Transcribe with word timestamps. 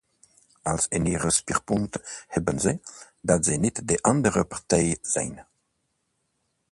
Als 0.63 0.85
enige 0.91 1.29
speerpunt 1.31 1.97
hebben 2.27 2.59
ze, 2.59 2.79
dat 3.21 3.45
ze 3.45 3.51
niet 3.51 3.87
de 3.87 4.01
andere 4.01 4.45
partij 4.45 4.97
zijn. 5.01 5.45